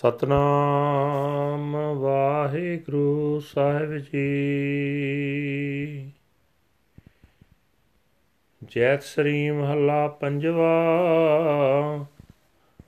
ਸਤਨਾਮ 0.00 1.76
ਵਾਹਿਗੁਰੂ 1.76 3.40
ਸਾਹਿਬ 3.40 3.96
ਜੀ। 3.96 4.26
ਜੈਤ 8.62 9.02
ਸ੍ਰੀ 9.02 9.50
ਮਹੱਲਾ 9.50 10.08
ਪੰਜਵਾ, 10.08 10.72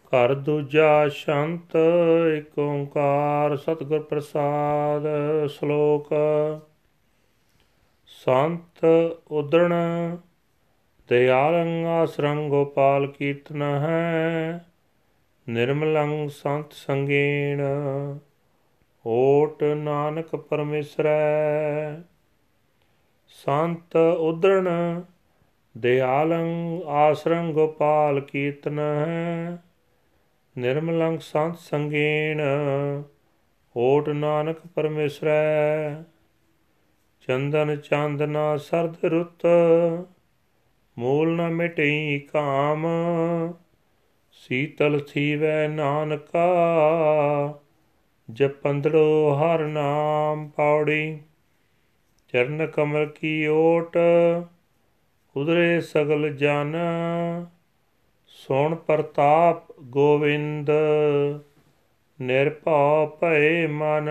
ਘਰ 0.06 0.34
ਦੂਜਾ 0.34 1.08
ਸ਼ੰਤ 1.08 1.76
ਏਕ 2.36 2.58
ਓੰਕਾਰ 2.58 3.56
ਸਤਿਗੁਰ 3.56 4.02
ਪ੍ਰਸਾਦ 4.02 5.06
ਸ਼ਲੋਕ। 5.48 6.14
ਸੰਤ 8.06 8.84
ਉਦਰਣ 9.30 9.72
ਦਿਆਲੰ 11.08 11.86
ਆਸਰੰ 11.86 12.48
ਗੋਪਾਲ 12.48 13.06
ਕੀਰਤਨ 13.06 13.62
ਹੈ। 13.62 14.71
ਨਿਰਮਲੰ 15.48 16.28
ਸੰਤ 16.28 16.72
ਸੰਗੇਣ, 16.72 17.62
ਓਟ 19.06 19.62
ਨਾਨਕ 19.62 20.36
ਪਰਮੇਸ਼ਰੈ। 20.36 22.00
ਸੰਤ 23.28 23.96
ਉਦਰਣ 23.96 24.68
ਦਿਆਲੰ 25.78 26.82
ਆਸਰੰ 26.86 27.52
ਗੋਪਾਲ 27.52 28.20
ਕੀਰਤਨ। 28.20 28.80
ਨਿਰਮਲੰ 30.58 31.18
ਸੰਤ 31.18 31.58
ਸੰਗੇਣ, 31.58 32.42
ਓਟ 33.76 34.08
ਨਾਨਕ 34.08 34.56
ਪਰਮੇਸ਼ਰੈ। 34.74 36.02
ਚੰਦਨ 37.20 37.76
ਚਾਂਦਨਾ 37.76 38.56
ਸਰਦ 38.56 39.04
ਰੁੱਤ, 39.04 39.46
ਮੂਲ 40.98 41.36
ਨ 41.36 41.48
ਮਿਟਈ 41.48 42.18
ਕਾਮ। 42.18 42.86
ਸੀਤਲ 44.48 45.00
ਥੀਵੈ 45.00 45.68
ਨਾਨਕਾ, 45.68 46.46
ਜਪੰਦੜੋ 48.32 49.34
ਹਰ 49.34 49.58
ਨਾਮ 49.58 50.48
ਪੌੜੀ 50.48 51.20
ਚਰਨ 52.28 52.66
ਕਮਲ 52.66 53.06
ਕੀ 53.06 53.46
ਓਟ 53.46 53.96
ਉਦਰੇ 55.36 55.80
ਸਗਲ 55.80 56.36
ਜਨ। 56.36 56.76
ਸੋਣ 58.26 58.74
ਪ੍ਰਤਾਪ 58.74 59.80
ਗੋਵਿੰਦ, 59.80 60.70
ਨਿਰਭਉ 62.22 63.06
ਭਏ 63.06 63.66
ਮਨ। 63.66 64.08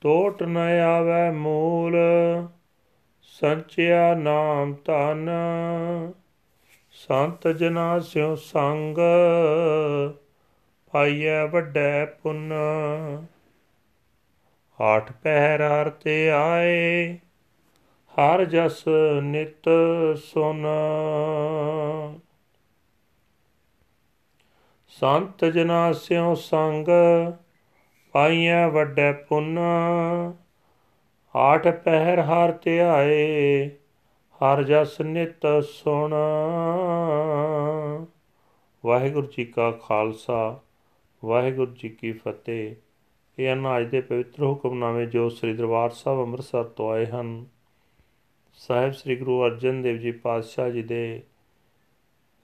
ਟੋਟ 0.00 0.42
ਨ 0.42 0.56
ਆਵੈ 0.80 1.32
ਮੂਲ, 1.32 1.96
ਸੰਚਿਆ 3.22 4.14
ਨਾਮ 4.14 4.74
ਧਨ। 4.84 5.30
ਸੰਤ 6.92 7.48
ਜਨਾ 7.48 7.98
ਸਿਉ 7.98 8.34
ਸੰਗ 8.34 8.98
ਪਾਈਐ 10.92 11.44
ਵੱਡੈ 11.46 12.04
ਪੁੰਨ। 12.04 12.52
ਆਠ 14.80 15.12
ਪਹਿਰ 15.12 15.62
ਹਰ 15.62 15.90
ਤੇ 15.90 16.30
ਆਏ, 16.30 17.18
ਹਰ 18.14 18.44
ਜਸ 18.44 18.84
ਨਿਤ 19.22 19.68
ਸੁਨ। 20.16 20.66
ਸੰਤ 24.88 25.44
ਜਨਾ 25.44 25.92
ਸਿਉ 25.92 26.34
ਸੰਗ 26.34 26.86
ਪਾਈਐ 28.12 28.66
ਵੱਡੈ 28.66 29.12
ਪੁੰਨ। 29.12 29.58
ਆਠ 31.36 31.68
ਪਹਿਰ 31.68 32.20
ਹਰ 32.20 32.52
ਤੇ 32.52 32.80
ਆਏ 32.80 33.70
ਹਰ 34.42 34.62
ਜਸ 34.62 35.00
ਨਿਤ 35.00 35.46
ਸੁਣ। 35.64 36.14
ਵਾਹਿਗੁਰੂ 38.84 39.26
ਜੀ 39.26 39.44
ਕਾ 39.44 39.70
ਖਾਲਸਾ, 39.70 40.60
ਵਾਹਿਗੁਰੂ 41.24 41.72
ਜੀ 41.74 41.88
ਕੀ 41.88 42.12
ਫਤਿਹ। 42.12 42.76
ਇਹ 43.38 43.52
ਹਨ 43.52 43.78
ਅੱਜ 43.78 43.86
ਦੇ 43.86 44.00
ਪਵਿੱਤਰ 44.00 44.42
ਹੁਕਮਨਾਮੇ 44.42 45.06
ਜੋ 45.06 45.28
ਸ੍ਰੀ 45.28 45.52
ਦਰਬਾਰ 45.52 45.90
ਸਾਹਿਬ 45.90 46.20
ਅੰਮ੍ਰਿਤਸਰ 46.20 46.64
ਤੋਂ 46.64 46.90
ਆਏ 46.90 47.06
ਹਨ। 47.06 47.46
ਸਾਹਿਬ 48.54 48.92
ਸ੍ਰੀ 48.92 49.16
ਗੁਰੂ 49.16 49.44
ਅਰਜਨ 49.44 49.82
ਦੇਵ 49.82 49.96
ਜੀ 49.96 50.12
ਪਾਤਸ਼ਾਹ 50.12 50.70
ਜੀ 50.70 50.82
ਦੇ 50.82 51.22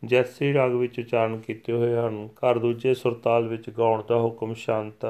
ਜੈਸੀ 0.04 0.54
ਰਾਗ 0.54 0.72
ਵਿੱਚ 0.72 1.00
ਉਚਾਰਨ 1.00 1.38
ਕੀਤੇ 1.38 1.72
ਹੋਏ 1.72 1.96
ਹਨ। 1.96 2.26
ਘਰ 2.26 2.58
ਦੂਜੇ 2.58 2.94
ਸੁਰਤਾਲ 2.94 3.48
ਵਿੱਚ 3.48 3.70
ਗਾਉਣ 3.70 4.02
ਦਾ 4.08 4.16
ਹੁਕਮ 4.16 4.54
ਸ਼ਾਂਤ। 4.54 5.06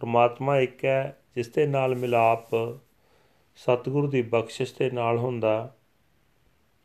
ਪਰਮਾਤਮਾ 0.00 0.58
ਇੱਕ 0.58 0.84
ਹੈ, 0.84 1.18
ਜਿਸ 1.36 1.48
ਦੇ 1.48 1.66
ਨਾਲ 1.66 1.94
ਮਿਲਾਪ 1.94 2.46
ਸਤਿਗੁਰੂ 3.56 4.06
ਦੀ 4.06 4.22
ਬਖਸ਼ਿਸ਼ 4.22 4.74
ਦੇ 4.78 4.90
ਨਾਲ 4.90 5.18
ਹੁੰਦਾ। 5.18 5.74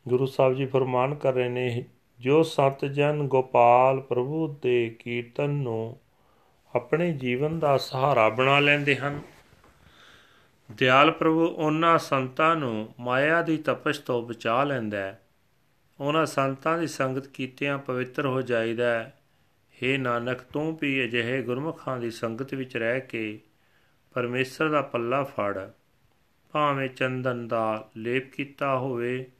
ਗੁਰੂ 0.08 0.26
ਸਾਹਿਬ 0.26 0.54
ਜੀ 0.54 0.66
ਫਰਮਾਨ 0.66 1.14
ਕਰ 1.14 1.32
ਰਹੇ 1.32 1.48
ਨੇ 1.48 1.84
ਜੋ 2.20 2.42
ਸਤ 2.42 2.84
ਜਨ 2.84 3.28
ਗੋਪਾਲ 3.28 4.00
ਪ੍ਰਭੂ 4.00 4.46
ਦੇ 4.62 4.96
ਕੀਰਤਨ 4.98 5.50
ਨੂੰ 5.50 6.00
ਆਪਣੇ 6.74 7.12
ਜੀਵਨ 7.12 7.58
ਦਾ 7.58 7.76
ਸਹਾਰਾ 7.76 8.28
ਬਣਾ 8.28 8.58
ਲੈਂਦੇ 8.60 8.96
ਹਨ, 8.96 9.20
ਦਿਆਲ 10.72 11.10
ਪ੍ਰਭੂ 11.10 11.46
ਉਹਨਾਂ 11.46 11.98
ਸੰਤਾਂ 11.98 12.56
ਨੂੰ 12.56 12.94
ਮਾਇਆ 13.00 13.42
ਦੀ 13.42 13.56
ਤਪਸ਼ 13.56 14.00
ਤੋਂ 14.00 14.22
ਬਚਾ 14.22 14.64
ਲੈਂਦਾ 14.64 14.98
ਹੈ। 14.98 15.20
ਉਹਨਾਂ 16.00 16.26
ਸੰਤਾਂ 16.26 16.78
ਦੀ 16.78 16.86
ਸੰਗਤ 16.86 17.26
ਕੀਤਿਆਂ 17.26 17.78
ਪਵਿੱਤਰ 17.78 18.26
ਹੋ 18.26 18.42
ਜਾਈਦਾ 18.42 18.86
ਹੈ। 18.86 19.18
हे 19.74 20.00
ਨਾਨਕ, 20.00 20.40
ਤੂੰ 20.42 20.78
ਵੀ 20.80 21.04
ਅਜਿਹੇ 21.04 21.42
ਗੁਰਮੁਖਾਂ 21.42 21.98
ਦੀ 21.98 22.10
ਸੰਗਤ 22.10 22.54
ਵਿੱਚ 22.54 22.76
ਰਹਿ 22.76 23.00
ਕੇ 23.00 23.40
ਪਰਮੇਸ਼ਰ 24.14 24.68
ਦਾ 24.68 24.82
ਪੱਲਾ 24.82 25.22
ਫੜ। 25.24 25.68
ਭਾਵੇਂ 26.52 26.88
ਚੰਦਨ 26.88 27.48
ਦਾ 27.48 27.90
ਲੇਪ 27.96 28.32
ਕੀਤਾ 28.32 28.78
ਹੋਵੇ 28.78 29.30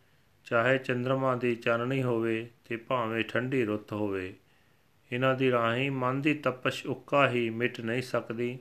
ਚਾਹੇ 0.44 0.78
ਚੰ드ਰਮਾ 0.78 1.36
ਦੀ 1.36 1.56
ਚਾਨਣੀ 1.56 2.02
ਹੋਵੇ 2.02 2.50
ਤੇ 2.68 2.76
ਭਾਵੇਂ 2.76 3.24
ਠੰਡੀ 3.24 3.64
ਰੁੱਤ 3.64 3.92
ਹੋਵੇ, 3.92 4.34
ਇਹਨਾਂ 5.12 5.34
ਦੀ 5.34 5.50
ਰਾਹੀਂ 5.50 5.90
ਮਨ 5.90 6.20
ਦੀ 6.20 6.34
ਤਪਸ਼ 6.34 6.86
ਉੱਕਾ 6.86 7.28
ਹੀ 7.28 7.50
ਮਿਟ 7.50 7.80
ਨਹੀਂ 7.80 8.02
ਸਕਦੀ। 8.02 8.58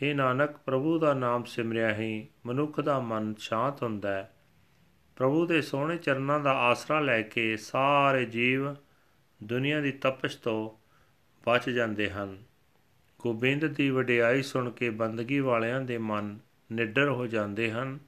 हे 0.00 0.16
ਨਾਨਕ, 0.16 0.50
ਪ੍ਰਭੂ 0.56 0.98
ਦਾ 0.98 1.14
ਨਾਮ 1.14 1.44
ਸਿਮਰਿਆ 1.44 1.94
ਹੀ, 1.94 2.26
ਮਨੁੱਖ 2.46 2.80
ਦਾ 2.80 3.00
ਮਨ 3.00 3.34
ਸ਼ਾਂਤ 3.38 3.82
ਹੁੰਦਾ 3.82 4.12
ਹੈ। 4.12 4.34
ਪ੍ਰਭੂ 5.16 5.46
ਦੇ 5.46 5.62
ਸੋਹਣੇ 5.62 5.96
ਚਰਨਾਂ 5.96 6.40
ਦਾ 6.40 6.52
ਆਸਰਾ 6.52 7.00
ਲੈ 7.00 7.22
ਕੇ 7.22 7.56
ਸਾਰੇ 7.56 8.24
ਜੀਵ 8.24 8.74
ਦੁਨੀਆ 9.42 9.80
ਦੀ 9.80 9.92
ਤਪਸ਼ 9.92 10.36
ਤੋਂ 10.36 10.70
ਬਚ 11.46 11.70
ਜਾਂਦੇ 11.70 12.10
ਹਨ। 12.10 12.38
ਗੋਬਿੰਦ 13.18 13.66
ਦੀ 13.66 13.90
ਵਡਿਆਈ 13.90 14.42
ਸੁਣ 14.42 14.70
ਕੇ 14.70 14.90
ਬੰਦਗੀ 14.90 15.40
ਵਾਲਿਆਂ 15.40 15.80
ਦੇ 15.80 15.98
ਮਨ 15.98 16.38
ਨਿਡਰ 16.72 17.08
ਹੋ 17.08 17.26
ਜਾਂਦੇ 17.26 17.70
ਹਨ। 17.70 17.98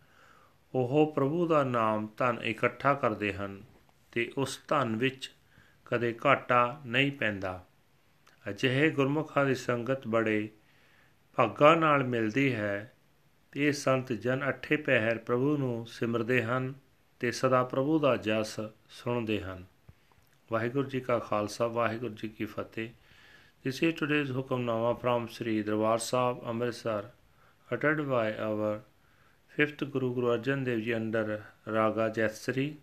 ਉਹ 0.74 1.12
ਪ੍ਰਭੂ 1.14 1.46
ਦਾ 1.46 1.64
ਨਾਮ 1.64 2.08
ਧਨ 2.16 2.38
ਇਕੱਠਾ 2.42 2.94
ਕਰਦੇ 2.94 3.32
ਹਨ 3.32 3.62
ਤੇ 4.12 4.32
ਉਸ 4.38 4.60
ਧਨ 4.68 4.96
ਵਿੱਚ 4.96 5.34
ਕਦੇ 5.84 6.18
ਘਾਟਾ 6.26 6.80
ਨਹੀਂ 6.86 7.12
ਪੈਂਦਾ। 7.12 7.66
ਅਜਿਹੇ 8.50 8.90
ਗੁਰਮੁਖਾਂ 8.90 9.46
ਦੀ 9.46 9.54
ਸੰਗਤ 9.54 10.08
ਬੜੇ 10.08 10.48
ਭਾਗਾ 11.36 11.74
ਨਾਲ 11.74 12.04
ਮਿਲਦੀ 12.04 12.54
ਹੈ 12.54 12.92
ਇਹ 13.56 13.72
ਸੰਤ 13.72 14.12
ਜਨ 14.12 14.48
ਅਠੇ 14.48 14.76
ਪਹਿਰ 14.76 15.18
ਪ੍ਰਭੂ 15.18 15.56
ਨੂੰ 15.56 15.86
ਸਿਮਰਦੇ 15.86 16.42
ਹਨ 16.42 16.74
ਤੇ 17.20 17.30
ਸਦਾ 17.30 17.64
ਪ੍ਰਭੂ 17.64 17.98
ਦਾ 17.98 18.16
ਜਸ 18.16 18.60
ਸੁਣਦੇ 18.88 19.42
ਹਨ। 19.42 19.64
ਵਾਹਿਗੁਰੂ 20.52 20.88
ਜੀ 20.88 21.00
ਕਾ 21.00 21.18
ਖਾਲਸਾ, 21.18 21.66
ਵਾਹਿਗੁਰੂ 21.66 22.14
ਜੀ 22.14 22.28
ਕੀ 22.28 22.44
ਫਤਿਹ। 22.44 22.90
This 23.66 23.88
is 23.88 23.94
today's 24.02 24.36
Hukamnama 24.36 24.98
from 25.00 25.28
Sri 25.28 25.68
Darbar 25.68 25.98
Sahib 25.98 26.42
Amritsar 26.52 27.02
uttered 27.74 27.98
by 27.98 28.32
our 28.48 28.89
fifth 29.56 29.78
Guru 29.92 30.14
Guru 30.14 30.38
Arjan 30.38 30.64
Dev 30.64 30.82
Ji 30.82 30.94
under 30.94 31.44
Raga 31.66 32.10
Jatsri 32.10 32.76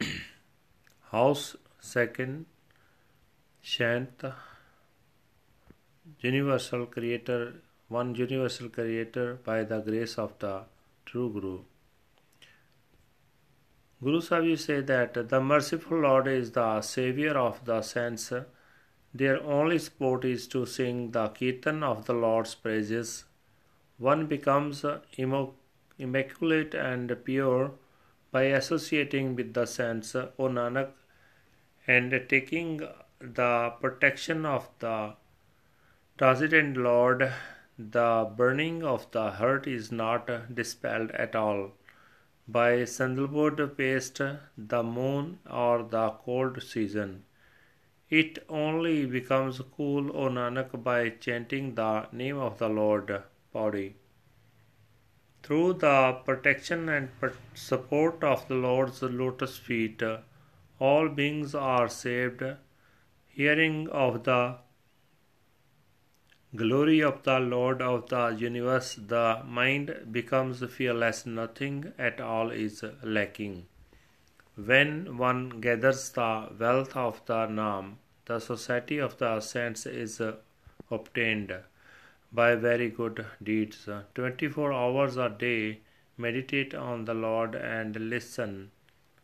House 1.12 1.56
second 1.80 2.46
Shant 3.60 4.24
Universal 6.20 6.86
Creator 6.86 7.54
one 7.88 8.14
Universal 8.14 8.68
Creator 8.70 9.38
by 9.44 9.62
the 9.64 9.80
grace 9.80 10.16
of 10.18 10.38
the 10.38 10.62
True 11.06 11.30
Guru 11.30 11.58
Guru 14.02 14.20
Sahib 14.22 14.58
say 14.58 14.80
that 14.80 15.28
the 15.28 15.40
merciful 15.40 15.98
Lord 16.00 16.26
is 16.26 16.52
the 16.52 16.80
savior 16.80 17.36
of 17.36 17.62
the 17.66 17.82
saints. 17.82 18.32
Their 19.12 19.42
only 19.42 19.78
sport 19.78 20.24
is 20.24 20.46
to 20.48 20.64
sing 20.64 21.10
the 21.10 21.28
kirtan 21.28 21.82
of 21.82 22.06
the 22.06 22.14
Lord's 22.14 22.54
praises. 22.54 23.24
One 24.00 24.28
becomes 24.28 24.82
immaculate 25.98 26.74
and 26.74 27.14
pure 27.22 27.72
by 28.30 28.44
associating 28.44 29.36
with 29.36 29.52
the 29.52 29.66
saints, 29.66 30.14
O 30.14 30.30
Nanak, 30.38 30.92
and 31.86 32.10
taking 32.26 32.78
the 33.20 33.74
protection 33.78 34.46
of 34.46 34.70
the 34.78 35.16
Transcendent 36.16 36.78
Lord. 36.78 37.30
The 37.78 38.32
burning 38.34 38.82
of 38.82 39.10
the 39.10 39.32
heart 39.32 39.66
is 39.66 39.92
not 39.92 40.54
dispelled 40.54 41.10
at 41.10 41.36
all 41.36 41.72
by 42.48 42.86
sandalwood 42.86 43.76
paste, 43.76 44.22
the 44.56 44.82
moon, 44.82 45.40
or 45.50 45.82
the 45.82 46.08
cold 46.24 46.62
season. 46.62 47.24
It 48.08 48.38
only 48.48 49.04
becomes 49.04 49.60
cool, 49.76 50.16
O 50.16 50.30
Nanak, 50.30 50.82
by 50.82 51.10
chanting 51.10 51.74
the 51.74 52.08
name 52.12 52.38
of 52.38 52.56
the 52.58 52.70
Lord 52.70 53.24
body. 53.52 53.96
Through 55.42 55.74
the 55.74 56.20
protection 56.24 56.88
and 56.88 57.08
support 57.54 58.22
of 58.22 58.46
the 58.48 58.54
Lord's 58.54 59.02
lotus 59.02 59.56
feet, 59.56 60.02
all 60.78 61.08
beings 61.08 61.54
are 61.54 61.88
saved. 61.88 62.42
Hearing 63.28 63.88
of 63.88 64.24
the 64.24 64.58
glory 66.54 67.00
of 67.00 67.22
the 67.22 67.38
Lord 67.38 67.80
of 67.80 68.08
the 68.08 68.28
universe, 68.28 68.96
the 68.96 69.42
mind 69.46 70.08
becomes 70.10 70.62
fearless, 70.64 71.24
nothing 71.24 71.92
at 71.98 72.20
all 72.20 72.50
is 72.50 72.84
lacking. 73.02 73.66
When 74.56 75.16
one 75.16 75.60
gathers 75.60 76.10
the 76.10 76.48
wealth 76.58 76.96
of 76.96 77.24
the 77.26 77.46
Naam, 77.46 77.94
the 78.26 78.40
society 78.40 78.98
of 78.98 79.16
the 79.18 79.40
saints 79.40 79.86
is 79.86 80.20
obtained 80.90 81.54
by 82.31 82.55
very 82.55 82.89
good 82.89 83.25
deeds. 83.43 83.87
24 84.15 84.73
hours 84.73 85.17
a 85.17 85.29
day, 85.29 85.79
meditate 86.17 86.73
on 86.73 87.05
the 87.05 87.13
Lord 87.13 87.55
and 87.55 87.95
listen 87.95 88.71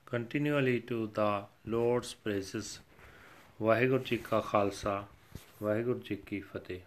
continually 0.05 0.79
to 0.81 1.07
the 1.13 1.31
Lord's 1.67 2.13
praises. 2.25 2.79
Waheguru 3.61 4.03
ji 4.03 4.17
ਕਾ 4.17 4.39
ਖਾਲਸਾ 4.41 5.07
ਵਾਹਿਗੁਰੂ 5.63 5.99
ਜੀ 5.99 6.15
ਕੀ 6.15 6.39
ਫਤਿਹ 6.39 6.79